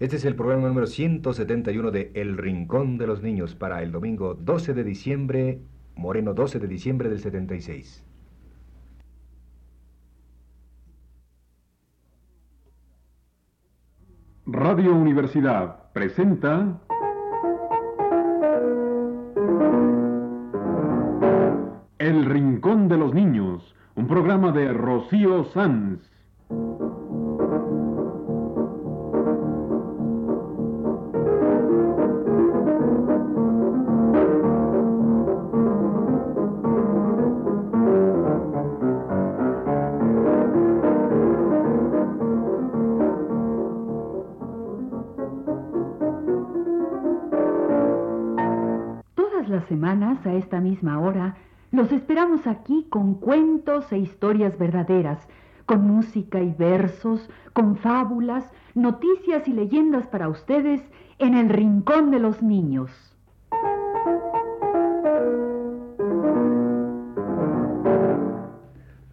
[0.00, 4.34] Este es el programa número 171 de El Rincón de los Niños para el domingo
[4.34, 5.60] 12 de diciembre,
[5.96, 8.04] Moreno 12 de diciembre del 76.
[14.46, 16.80] Radio Universidad presenta
[21.98, 26.08] El Rincón de los Niños, un programa de Rocío Sanz.
[49.48, 51.36] Todas las semanas, a esta misma hora,
[51.70, 55.26] los esperamos aquí con cuentos e historias verdaderas,
[55.64, 58.44] con música y versos, con fábulas,
[58.74, 60.82] noticias y leyendas para ustedes
[61.18, 62.90] en el Rincón de los Niños.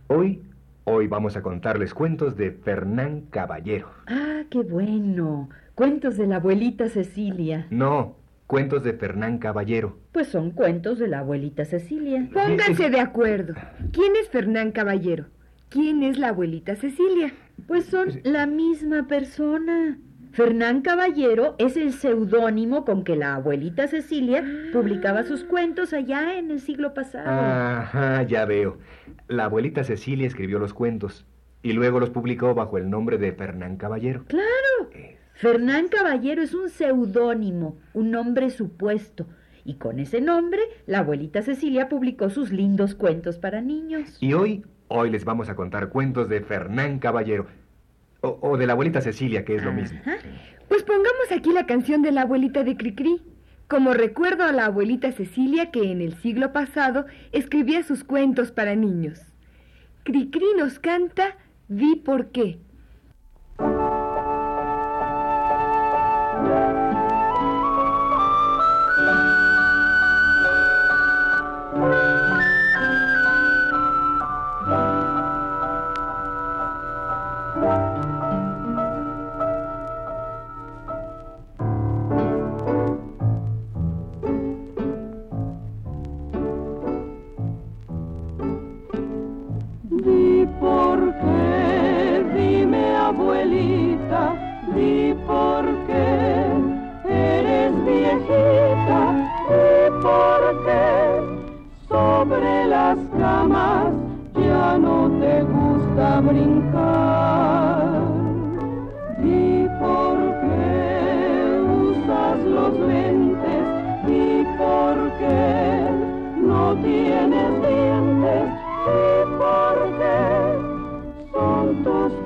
[0.07, 0.43] Hoy,
[0.83, 3.87] hoy vamos a contarles cuentos de Fernán Caballero.
[4.07, 5.47] Ah, qué bueno.
[5.75, 7.67] Cuentos de la abuelita Cecilia.
[7.69, 8.17] No,
[8.47, 9.97] cuentos de Fernán Caballero.
[10.11, 12.27] Pues son cuentos de la abuelita Cecilia.
[12.33, 13.53] Pónganse de acuerdo.
[13.91, 15.25] ¿Quién es Fernán Caballero?
[15.69, 17.33] ¿Quién es la abuelita Cecilia?
[17.67, 19.97] Pues son la misma persona.
[20.31, 26.51] Fernán Caballero es el seudónimo con que la abuelita Cecilia publicaba sus cuentos allá en
[26.51, 27.29] el siglo pasado.
[27.29, 28.77] Ajá, ya veo.
[29.29, 31.25] La abuelita Cecilia escribió los cuentos
[31.63, 34.25] y luego los publicó bajo el nombre de Fernán Caballero.
[34.27, 34.45] Claro.
[35.35, 39.27] Fernán Caballero es un seudónimo, un nombre supuesto.
[39.65, 44.17] Y con ese nombre, la abuelita Cecilia publicó sus lindos cuentos para niños.
[44.21, 47.47] Y hoy, hoy les vamos a contar cuentos de Fernán Caballero.
[48.21, 49.99] O, o de la abuelita Cecilia, que es lo mismo.
[50.69, 53.21] Pues pongamos aquí la canción de la abuelita de Cricri,
[53.67, 58.75] como recuerdo a la abuelita Cecilia que en el siglo pasado escribía sus cuentos para
[58.75, 59.19] niños.
[60.03, 61.35] Cricri nos canta
[61.67, 62.59] Vi por qué.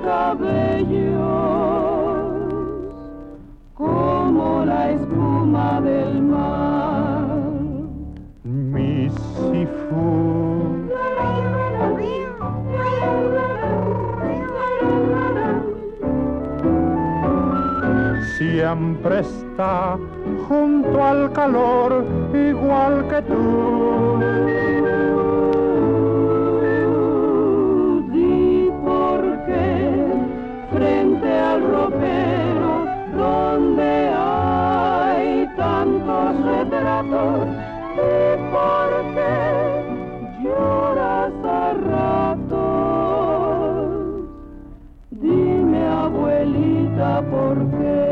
[0.02, 1.20] Cabellos
[3.74, 6.60] como la espuma del mar.
[18.40, 19.98] siempre está
[20.48, 24.20] junto al calor igual que tú.
[37.10, 37.16] Di
[38.52, 39.34] por qué
[40.42, 42.60] lloras a ratos.
[45.10, 48.09] Dime abuelita por qué.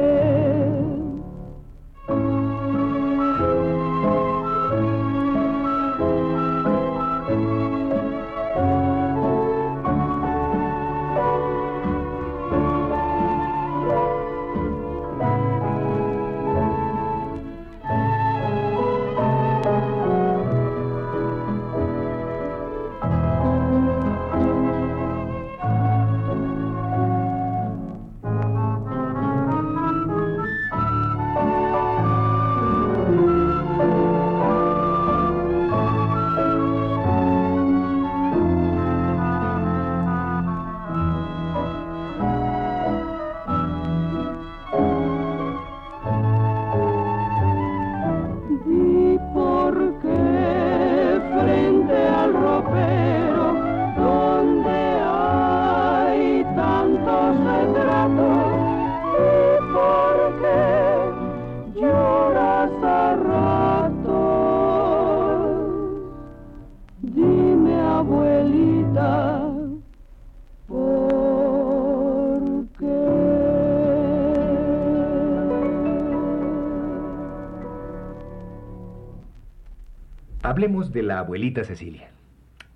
[80.68, 82.10] De la abuelita Cecilia.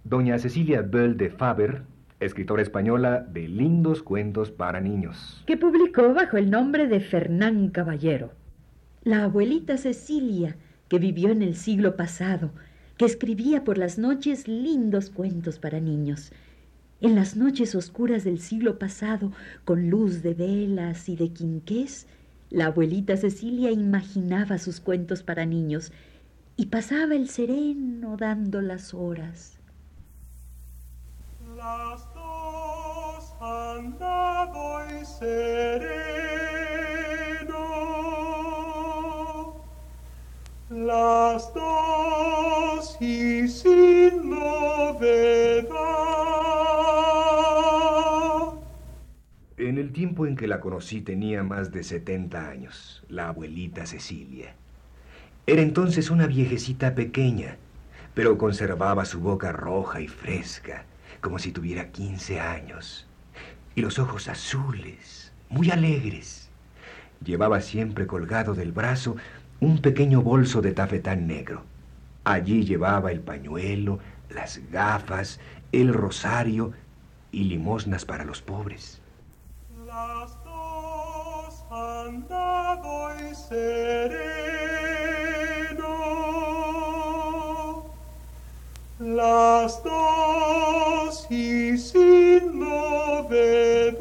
[0.02, 1.82] Doña Cecilia Bell de Faber,
[2.20, 5.44] escritora española de lindos cuentos para niños.
[5.46, 8.32] Que publicó bajo el nombre de Fernán Caballero.
[9.04, 10.56] La abuelita Cecilia,
[10.88, 12.50] que vivió en el siglo pasado,
[12.96, 16.32] que escribía por las noches lindos cuentos para niños.
[17.02, 19.32] En las noches oscuras del siglo pasado,
[19.66, 22.06] con luz de velas y de quinqués,
[22.48, 25.92] la abuelita Cecilia imaginaba sus cuentos para niños
[26.56, 29.58] y pasaba el sereno dando las horas.
[31.56, 36.42] Las dos han dado y sereno.
[40.70, 45.72] Las dos y sin novedad.
[49.56, 54.54] En el tiempo en que la conocí tenía más de 70 años, la abuelita Cecilia.
[55.44, 57.56] Era entonces una viejecita pequeña,
[58.14, 60.84] pero conservaba su boca roja y fresca,
[61.20, 63.08] como si tuviera 15 años,
[63.74, 66.48] y los ojos azules, muy alegres.
[67.24, 69.16] Llevaba siempre colgado del brazo
[69.58, 71.64] un pequeño bolso de tafetán negro.
[72.22, 73.98] Allí llevaba el pañuelo,
[74.30, 75.40] las gafas,
[75.72, 76.72] el rosario
[77.32, 79.00] y limosnas para los pobres.
[79.86, 85.01] Las dos han dado y sereno.
[89.02, 93.98] Las dos y sin novedad.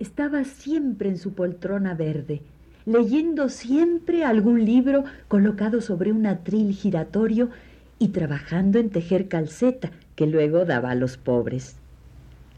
[0.00, 2.42] Estaba siempre en su poltrona verde,
[2.84, 7.50] leyendo siempre algún libro colocado sobre un atril giratorio
[8.00, 11.76] y trabajando en tejer calceta que luego daba a los pobres.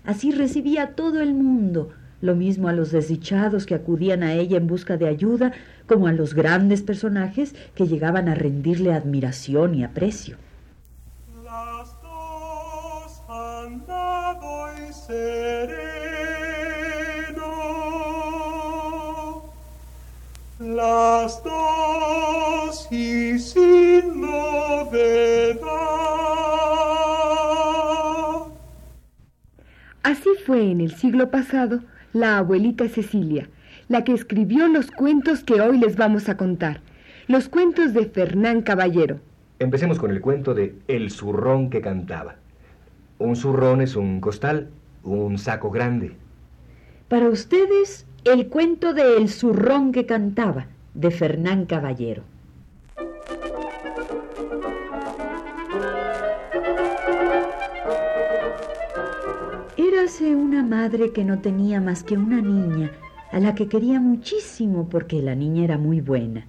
[0.07, 1.91] Así recibía a todo el mundo,
[2.21, 5.53] lo mismo a los desdichados que acudían a ella en busca de ayuda,
[5.87, 10.37] como a los grandes personajes que llegaban a rendirle admiración y aprecio.
[11.45, 15.81] Las dos han dado y sereno.
[20.61, 25.61] Las dos y sin novedad.
[30.03, 31.81] Así fue en el siglo pasado
[32.13, 33.49] la abuelita Cecilia,
[33.89, 36.81] la que escribió los cuentos que hoy les vamos a contar,
[37.29, 39.21] los cuentos de Fernán Caballero.
[39.59, 42.37] Empecemos con el cuento de El zurrón que cantaba.
[43.19, 44.69] Un zurrón es un costal,
[45.05, 46.13] un saco grande.
[47.09, 52.23] Para ustedes, el cuento de El zurrón que cantaba, de Fernán Caballero.
[60.19, 62.91] Una madre que no tenía más que una niña,
[63.31, 66.47] a la que quería muchísimo porque la niña era muy buena,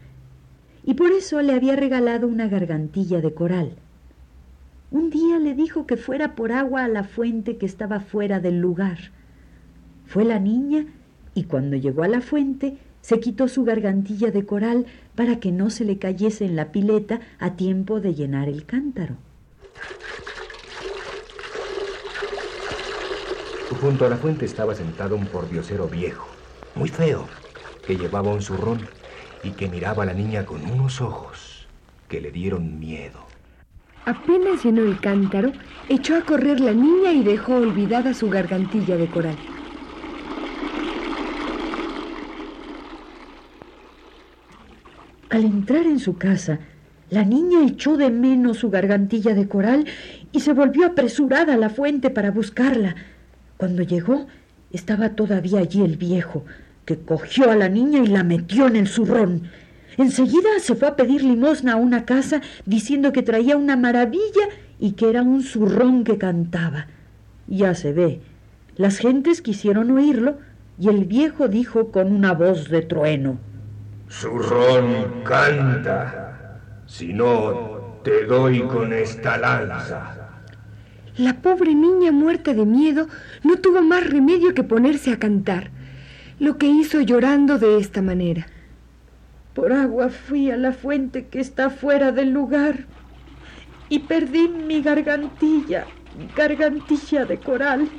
[0.84, 3.76] y por eso le había regalado una gargantilla de coral.
[4.90, 8.60] Un día le dijo que fuera por agua a la fuente que estaba fuera del
[8.60, 8.98] lugar.
[10.08, 10.88] Fue la niña
[11.36, 15.70] y cuando llegó a la fuente se quitó su gargantilla de coral para que no
[15.70, 19.18] se le cayese en la pileta a tiempo de llenar el cántaro.
[23.82, 26.28] Junto a la fuente estaba sentado un pordiosero viejo,
[26.76, 27.26] muy feo,
[27.84, 28.80] que llevaba un zurrón
[29.44, 31.68] y que miraba a la niña con unos ojos
[32.08, 33.26] que le dieron miedo.
[34.06, 35.52] Apenas llenó el cántaro,
[35.90, 39.36] echó a correr la niña y dejó olvidada su gargantilla de coral.
[45.32, 46.60] Al entrar en su casa,
[47.10, 49.86] la niña echó de menos su gargantilla de coral
[50.32, 52.96] y se volvió apresurada a la fuente para buscarla.
[53.62, 54.26] Cuando llegó,
[54.72, 56.46] estaba todavía allí el viejo,
[56.84, 59.52] que cogió a la niña y la metió en el zurrón.
[59.98, 64.48] Enseguida se fue a pedir limosna a una casa diciendo que traía una maravilla
[64.80, 66.88] y que era un zurrón que cantaba.
[67.46, 68.22] Ya se ve,
[68.78, 70.40] las gentes quisieron oírlo
[70.80, 73.38] y el viejo dijo con una voz de trueno.
[74.10, 76.58] Zurrón, canta.
[76.88, 80.21] Si no, te doy con esta lanza.
[81.18, 83.08] La pobre niña muerta de miedo
[83.44, 85.70] no tuvo más remedio que ponerse a cantar,
[86.40, 88.48] lo que hizo llorando de esta manera.
[89.54, 92.86] Por agua fui a la fuente que está fuera del lugar
[93.90, 95.86] y perdí mi gargantilla,
[96.34, 97.90] gargantilla de coral.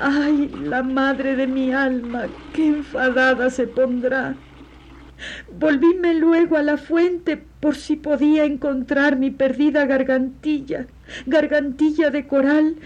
[0.00, 4.36] Ay, la madre de mi alma, qué enfadada se pondrá.
[5.52, 10.86] Volvíme luego a la fuente por si podía encontrar mi perdida gargantilla,
[11.26, 12.76] gargantilla de coral.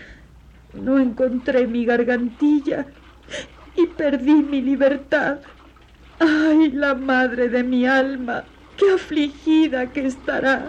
[0.75, 2.87] No encontré mi gargantilla
[3.77, 5.39] y perdí mi libertad.
[6.19, 8.45] Ay, la madre de mi alma,
[8.77, 10.69] qué afligida que estará.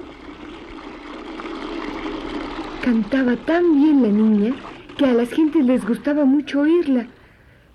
[2.83, 4.55] Cantaba tan bien la niña
[4.97, 7.07] que a las gentes les gustaba mucho oírla,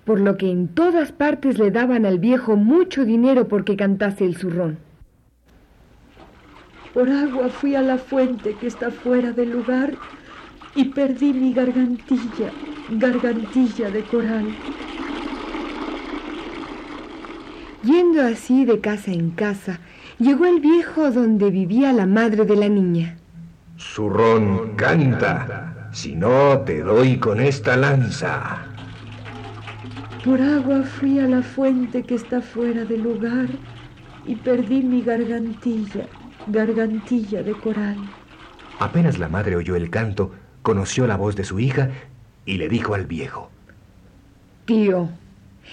[0.05, 4.37] por lo que en todas partes le daban al viejo mucho dinero porque cantase el
[4.37, 4.90] zurrón.
[6.93, 9.93] Por agua fui a la fuente que está fuera del lugar
[10.75, 12.51] y perdí mi gargantilla,
[12.89, 14.47] gargantilla de coral.
[17.83, 19.79] Yendo así de casa en casa,
[20.19, 23.17] llegó el viejo donde vivía la madre de la niña.
[23.79, 28.65] Zurrón, canta, si no te doy con esta lanza.
[30.23, 33.47] Por agua fui a la fuente que está fuera del lugar
[34.27, 36.05] y perdí mi gargantilla,
[36.47, 37.97] gargantilla de coral.
[38.79, 40.31] Apenas la madre oyó el canto,
[40.61, 41.89] conoció la voz de su hija
[42.45, 43.49] y le dijo al viejo.
[44.65, 45.09] Tío,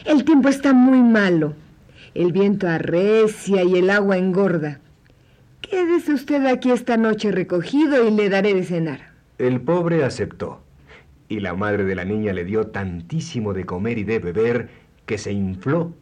[0.05, 1.55] el tiempo está muy malo.
[2.15, 4.81] El viento arrecia y el agua engorda.
[5.61, 9.13] Quédese usted aquí esta noche recogido y le daré de cenar.
[9.39, 10.61] El pobre aceptó,
[11.29, 14.69] y la madre de la niña le dio tantísimo de comer y de beber
[15.05, 15.93] que se infló,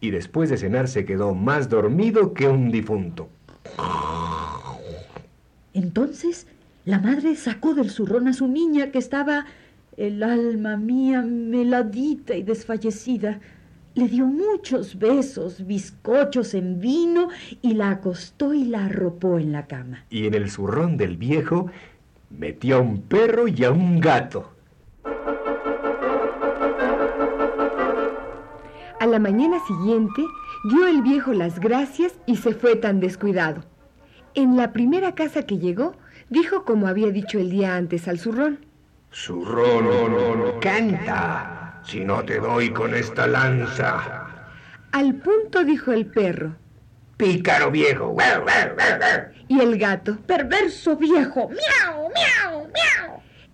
[0.00, 3.28] y después de cenar se quedó más dormido que un difunto.
[5.72, 6.46] Entonces
[6.84, 9.46] la madre sacó del zurrón a su niña que estaba,
[9.96, 13.40] el alma mía, meladita y desfallecida.
[13.94, 17.28] Le dio muchos besos, bizcochos en vino
[17.60, 20.04] y la acostó y la arropó en la cama.
[20.10, 21.70] Y en el zurrón del viejo
[22.30, 24.52] metió a un perro y a un gato.
[29.00, 30.22] A la mañana siguiente
[30.64, 33.64] dio el viejo las gracias y se fue tan descuidado.
[34.34, 35.96] En la primera casa que llegó,
[36.28, 38.66] dijo como había dicho el día antes al zurrón.
[39.10, 44.26] Zurrón, canta, si no te doy con esta lanza.
[44.92, 46.56] Al punto dijo el perro.
[47.16, 48.14] Pícaro viejo.
[49.48, 50.18] Y el gato.
[50.26, 51.48] Perverso viejo.
[51.48, 52.99] Miau, miau, miau.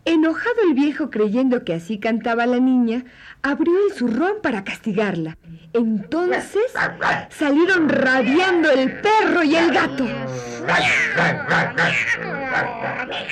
[0.07, 3.05] Enojado el viejo creyendo que así cantaba la niña,
[3.43, 5.37] abrió el zurrón para castigarla.
[5.73, 6.73] Entonces
[7.29, 10.05] salieron rabiando el perro y el gato.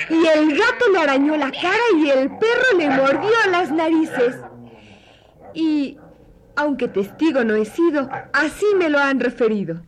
[0.09, 4.35] Y el gato le arañó la cara y el perro le mordió las narices.
[5.53, 5.97] Y,
[6.57, 9.81] aunque testigo no he sido, así me lo han referido.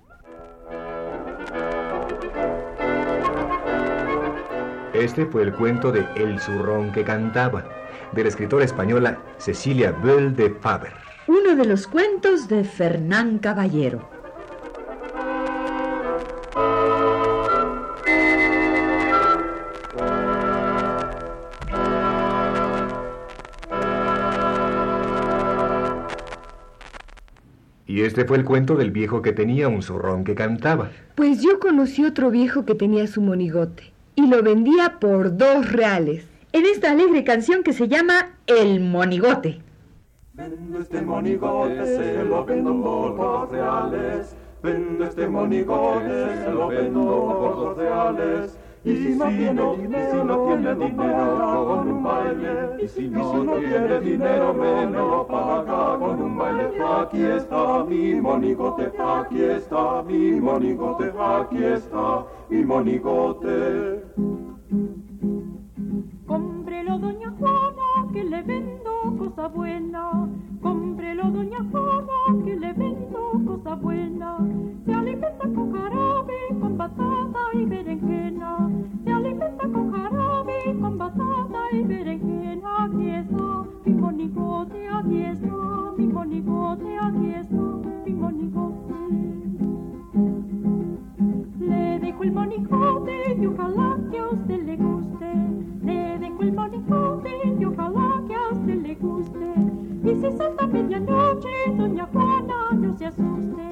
[5.00, 7.64] Este fue el cuento de El zurrón que cantaba,
[8.14, 10.92] de la escritora española Cecilia Bell de Faber.
[11.28, 14.10] Uno de los cuentos de Fernán Caballero.
[27.86, 30.90] Y este fue el cuento del viejo que tenía un zurrón que cantaba.
[31.14, 36.28] Pues yo conocí otro viejo que tenía su monigote y lo vendía por dos reales.
[36.52, 39.62] En esta alegre canción que se llama El Monigote.
[40.34, 44.36] Vendo este monigote, se lo vendo por dos reales.
[44.64, 48.58] Vendo este monigote, se lo vendo por dos reales.
[48.84, 52.47] Y si no tiene dinero, si no tiene dinero con un baile,
[52.80, 56.70] y si no tiene dinero me lo paga con un baile.
[56.84, 64.04] Aquí está mi monigote, aquí está mi monigote, aquí está mi monigote.
[66.28, 70.30] Cómprelo, doña Juana, que le vendo cosa buena.
[70.62, 74.38] Cómprelo, doña Juana, que le vendo cosa buena.
[100.30, 103.66] Si salta medianoche, doña Juana, no se asuste.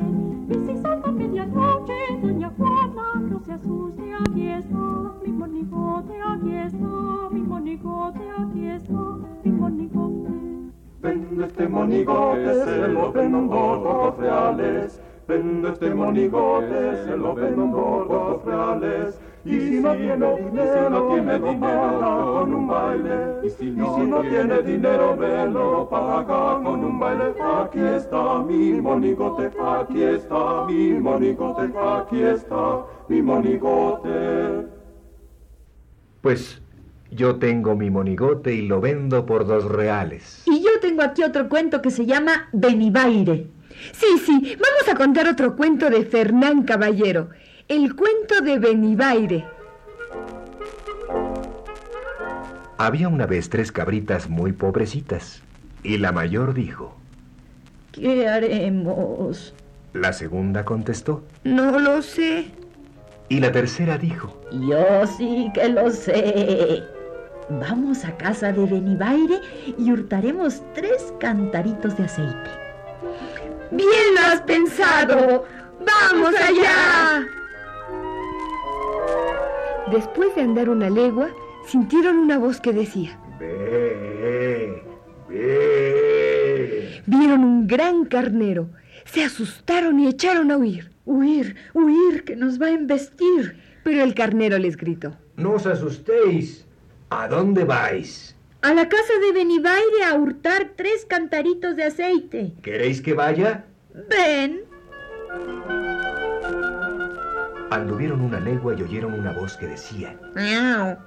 [0.50, 4.14] Y si salta medianoche, doña Juana, no se asuste.
[4.14, 9.02] Aquí está mi monigote, aquí está mi monigote, aquí está
[9.44, 10.30] mi monigote.
[11.02, 15.02] Vendo este monigote, se lo vendo por dos reales.
[15.28, 19.20] Vendo este monigote, se lo vendo por dos reales.
[19.44, 23.14] Y si no tiene dinero, no tiene dinero con un baile.
[23.44, 27.34] Y si no tiene dinero, me lo paga con un baile.
[27.42, 34.68] Aquí está mi monigote, aquí está mi monigote, aquí está mi monigote.
[36.22, 36.62] Pues
[37.12, 40.44] yo tengo mi monigote y lo vendo por dos reales.
[40.48, 43.55] Y yo tengo aquí otro cuento que se llama Benibaire.
[43.94, 47.30] Sí, sí, vamos a contar otro cuento de Fernán Caballero.
[47.68, 49.46] El cuento de Benibaire.
[52.78, 55.42] Había una vez tres cabritas muy pobrecitas,
[55.84, 56.96] y la mayor dijo.
[57.92, 59.54] ¿Qué haremos?
[59.94, 62.48] La segunda contestó, No lo sé.
[63.30, 64.40] y la tercera dijo.
[64.52, 66.84] Yo sí que lo sé.
[67.50, 69.40] Vamos a casa de Benibaire
[69.78, 72.50] y hurtaremos tres cantaritos de aceite.
[73.72, 75.46] Bien lo has pensado.
[75.80, 77.26] ¡Vamos allá!
[79.92, 81.30] Después de andar una legua,
[81.68, 83.20] sintieron una voz que decía.
[83.40, 84.84] Ve,
[85.30, 87.02] ve.
[87.06, 88.70] Vieron un gran carnero.
[89.06, 90.92] Se asustaron y echaron a huir.
[91.06, 93.58] Huir, huir, que nos va a embestir.
[93.84, 95.16] Pero el carnero les gritó.
[95.38, 96.66] No os asustéis.
[97.10, 98.35] ¿A dónde vais?
[98.66, 102.54] A la casa de Benibaire a hurtar tres cantaritos de aceite.
[102.64, 103.66] ¿Queréis que vaya?
[104.10, 104.64] Ven.
[107.70, 110.20] Anduvieron una legua y oyeron una voz que decía.
[110.34, 110.98] Miau,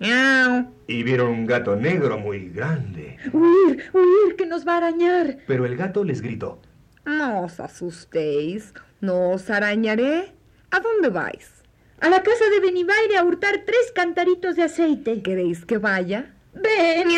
[0.00, 0.72] miau.
[0.86, 3.18] Y vieron un gato negro muy grande.
[3.30, 5.36] Huir, huir, que nos va a arañar.
[5.46, 6.62] Pero el gato les gritó.
[7.04, 8.72] No os asustéis.
[9.02, 10.32] No os arañaré.
[10.70, 11.62] ¿A dónde vais?
[12.00, 15.20] A la casa de Benibaire a hurtar tres cantaritos de aceite.
[15.20, 16.32] ¿Queréis que vaya?
[16.54, 17.08] Ven.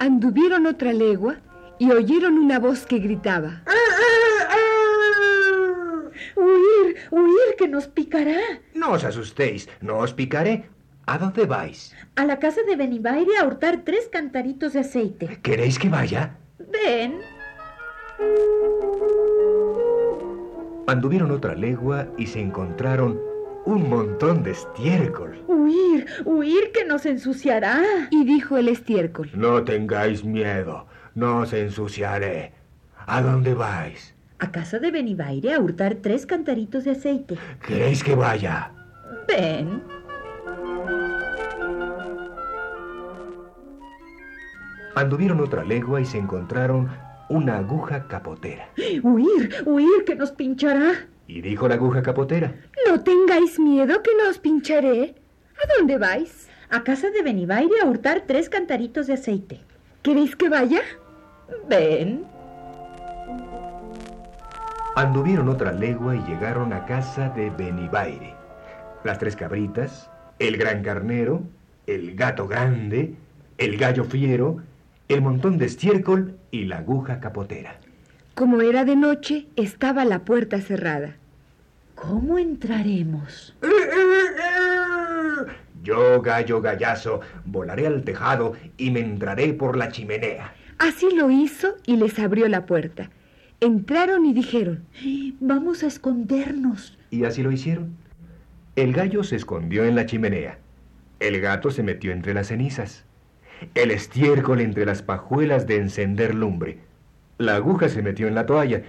[0.00, 1.36] Anduvieron otra legua
[1.78, 3.62] y oyeron una voz que gritaba.
[6.36, 8.38] Huir, huir, que nos picará.
[8.74, 10.68] No os asustéis, no os picaré.
[11.06, 11.94] ¿A dónde vais?
[12.16, 15.38] A la casa de Benibaire a hurtar tres cantaritos de aceite.
[15.42, 16.38] ¿Queréis que vaya?
[16.58, 17.20] Ven.
[20.86, 23.20] Anduvieron otra legua y se encontraron
[23.66, 25.42] un montón de estiércol.
[25.46, 27.82] Huir, huir, que nos ensuciará.
[28.10, 29.30] Y dijo el estiércol.
[29.34, 32.52] No tengáis miedo, no os ensuciaré.
[33.06, 34.14] ¿A dónde vais?
[34.38, 37.38] A casa de Benibaire a hurtar tres cantaritos de aceite.
[37.66, 38.72] ¿Queréis que vaya?
[39.28, 39.82] Ven.
[44.96, 46.88] Anduvieron otra legua y se encontraron
[47.28, 48.68] una aguja capotera.
[49.02, 51.08] Huir, huir, que nos pinchará.
[51.26, 52.54] Y dijo la aguja capotera.
[52.86, 55.14] No tengáis miedo que no os pincharé.
[55.62, 56.48] ¿A dónde vais?
[56.70, 59.60] A casa de Benibaire a hurtar tres cantaritos de aceite.
[60.02, 60.80] ¿Queréis que vaya?
[61.68, 62.26] Ven.
[64.96, 68.34] Anduvieron otra legua y llegaron a casa de Benibaire.
[69.02, 71.42] Las tres cabritas, el gran carnero,
[71.86, 73.14] el gato grande,
[73.58, 74.62] el gallo fiero,
[75.08, 77.78] el montón de estiércol y la aguja capotera.
[78.34, 81.16] Como era de noche, estaba la puerta cerrada.
[81.94, 83.54] ¿Cómo entraremos?
[85.84, 90.52] Yo, gallo gallazo, volaré al tejado y me entraré por la chimenea.
[90.78, 93.10] Así lo hizo y les abrió la puerta.
[93.60, 94.84] Entraron y dijeron,
[95.38, 96.98] Vamos a escondernos.
[97.10, 97.96] Y así lo hicieron.
[98.74, 100.58] El gallo se escondió en la chimenea.
[101.20, 103.04] El gato se metió entre las cenizas.
[103.76, 106.80] El estiércol entre las pajuelas de encender lumbre.
[107.44, 108.84] La aguja se metió en la toalla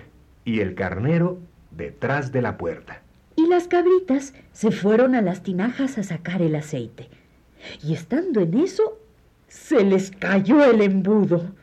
[0.46, 1.40] y el carnero
[1.72, 3.02] detrás de la puerta.
[3.36, 7.10] Y las cabritas se fueron a las tinajas a sacar el aceite.
[7.84, 8.98] Y estando en eso,
[9.50, 11.54] se les cayó el embudo.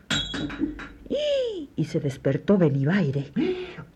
[1.77, 3.33] Y se despertó Benibaire.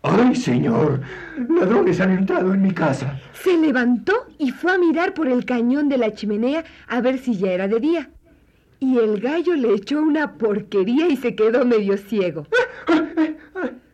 [0.01, 1.01] ¡Ay, señor!
[1.49, 3.19] Ladrones han entrado en mi casa.
[3.31, 7.37] se levantó y fue a mirar por el cañón de la chimenea a ver si
[7.37, 8.09] ya era de día.
[8.79, 12.47] Y el gallo le echó una porquería y se quedó medio ciego.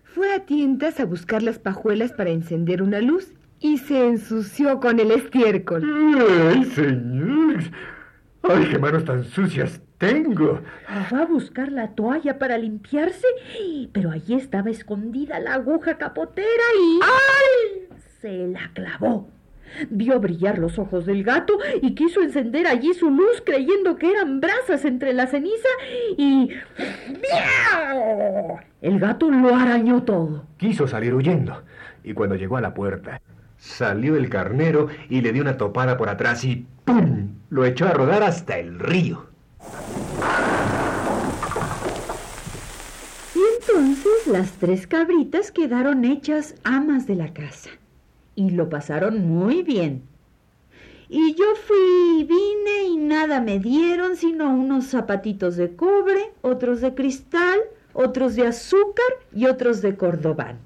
[0.03, 4.99] Fue a tientas a buscar las pajuelas para encender una luz y se ensució con
[4.99, 5.83] el estiércol.
[6.53, 7.63] ¡Ay, señor!
[8.43, 10.61] ¡Ay, qué manos tan sucias tengo!
[11.07, 13.25] Fue a buscar la toalla para limpiarse,
[13.93, 16.99] pero allí estaba escondida la aguja capotera y...
[17.01, 17.97] ¡Ay!
[18.21, 19.29] Se la clavó.
[19.89, 24.39] Vio brillar los ojos del gato y quiso encender allí su luz creyendo que eran
[24.39, 25.69] brasas entre la ceniza
[26.17, 26.49] y...
[27.07, 28.59] ¡Miau!
[28.81, 30.45] El gato lo arañó todo.
[30.57, 31.63] Quiso salir huyendo
[32.03, 33.21] y cuando llegó a la puerta,
[33.57, 37.35] salió el carnero y le dio una topada por atrás y ¡pum!
[37.49, 39.27] Lo echó a rodar hasta el río.
[43.35, 47.69] Y entonces las tres cabritas quedaron hechas amas de la casa.
[48.35, 50.03] Y lo pasaron muy bien.
[51.09, 56.95] Y yo fui vine y nada me dieron sino unos zapatitos de cobre, otros de
[56.95, 57.59] cristal,
[57.93, 60.57] otros de azúcar y otros de cordobán.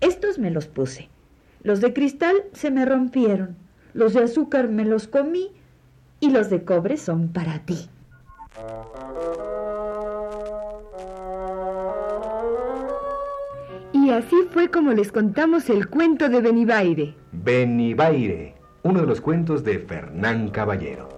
[0.00, 1.08] Estos me los puse.
[1.62, 3.56] Los de cristal se me rompieron,
[3.94, 5.50] los de azúcar me los comí
[6.18, 7.88] y los de cobre son para ti.
[14.12, 17.14] Así fue como les contamos el cuento de Benibaire.
[17.32, 21.08] Benibaire, uno de los cuentos de Fernán Caballero.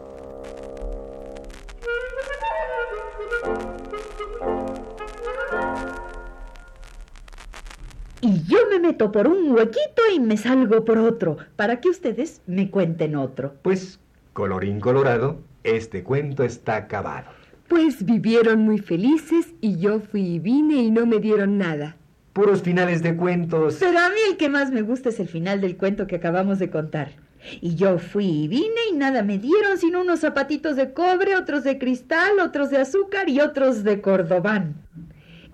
[8.20, 12.40] Y yo me meto por un huequito y me salgo por otro, para que ustedes
[12.46, 13.54] me cuenten otro.
[13.62, 14.00] Pues,
[14.32, 17.30] colorín colorado, este cuento está acabado.
[17.68, 21.96] Pues vivieron muy felices y yo fui y vine y no me dieron nada.
[22.34, 23.76] Puros finales de cuentos.
[23.78, 26.58] Pero a mí el que más me gusta es el final del cuento que acabamos
[26.58, 27.12] de contar.
[27.60, 31.62] Y yo fui y vine y nada me dieron sino unos zapatitos de cobre, otros
[31.62, 34.74] de cristal, otros de azúcar y otros de cordobán.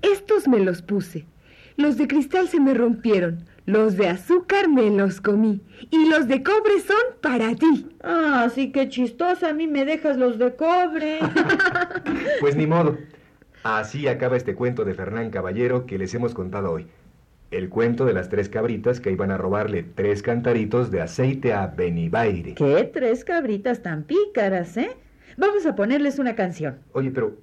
[0.00, 1.26] Estos me los puse.
[1.76, 3.44] Los de cristal se me rompieron.
[3.66, 5.60] Los de azúcar me los comí.
[5.90, 7.88] Y los de cobre son para ti.
[8.02, 11.20] Ah, sí que chistosa, a mí me dejas los de cobre.
[12.40, 12.96] Pues ni modo.
[13.62, 16.86] Así acaba este cuento de Fernán Caballero que les hemos contado hoy.
[17.50, 21.66] El cuento de las tres cabritas que iban a robarle tres cantaritos de aceite a
[21.66, 22.54] Benibaire.
[22.54, 24.90] Qué tres cabritas tan pícaras, ¿eh?
[25.36, 26.78] Vamos a ponerles una canción.
[26.92, 27.36] Oye, pero,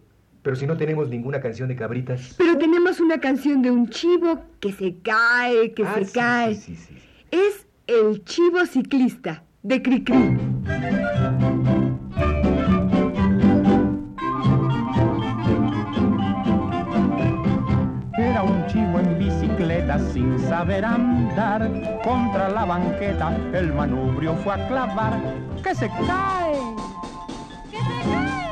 [0.44, 2.36] pero si no tenemos ninguna canción de cabritas.
[2.38, 6.56] Pero tenemos una canción de un chivo que se cae, que Ah, se sí, cae.
[6.56, 6.98] sí, sí, sí.
[7.32, 10.38] Es el chivo ciclista de Cricri.
[20.00, 21.70] Sin saber andar.
[22.04, 25.20] Contra la banqueta el manubrio fue a clavar.
[25.64, 26.60] ¡Que se cae!
[27.72, 28.48] ¡Que se cae!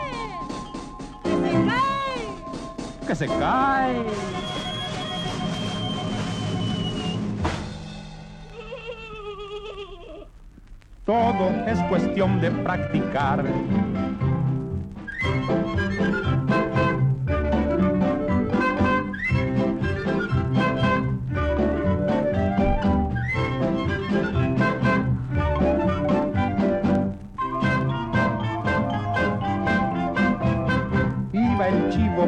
[1.24, 3.08] ¡Que se cae!
[3.08, 4.06] ¡Que se cae!
[11.06, 13.46] Todo es cuestión de practicar.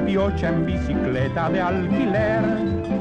[0.07, 2.41] Piocha en bicicleta de alquiler.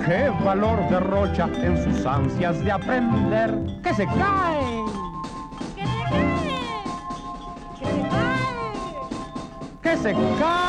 [0.05, 3.55] ¡Qué valor derrocha en sus ansias de aprender!
[3.83, 4.85] ¡Que se cae!
[5.77, 6.83] ¡Que se cae!
[7.79, 8.33] ¡Que se cae!
[9.83, 10.67] ¡Que se cae!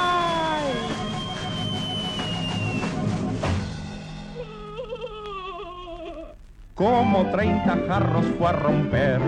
[6.75, 9.21] Como 30 jarros fue a romper.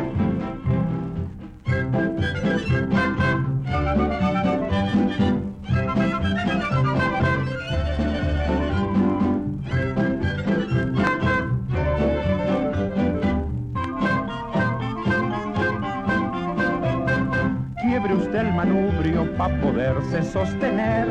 [18.40, 21.08] Quiebre usted el manubrio para poderse sostener.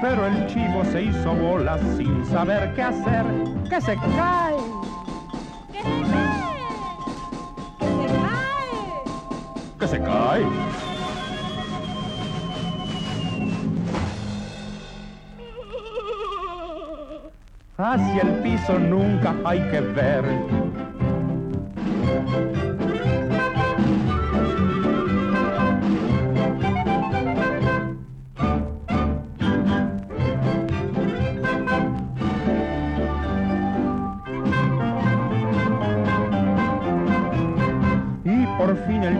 [0.00, 3.24] Pero el chivo se hizo bolas sin saber qué hacer.
[3.68, 4.56] ¡Que se cae!
[5.72, 6.52] ¡Que se cae!
[7.78, 8.78] ¡Que se cae!
[9.78, 10.46] ¡Que se cae!
[17.78, 20.24] Hacia el piso nunca hay que ver.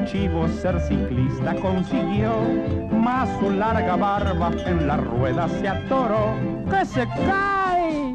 [0.06, 2.32] Chivo ser ciclista consiguió,
[2.90, 6.34] más su larga barba en la rueda se atoró.
[6.70, 8.14] ¡Que se cae!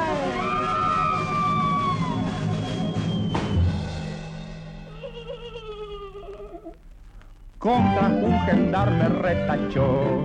[7.59, 10.25] Contra un gendarme retachó.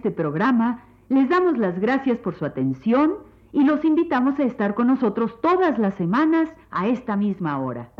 [0.00, 3.16] Este programa les damos las gracias por su atención
[3.52, 7.90] y los invitamos a estar con nosotros todas las semanas a esta misma hora.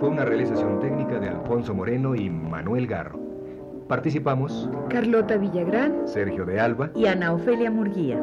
[0.00, 3.20] Fue una realización técnica de Alfonso Moreno y Manuel Garro.
[3.86, 6.08] Participamos Carlota Villagrán.
[6.08, 8.20] Sergio de Alba y Ana Ofelia Murguía.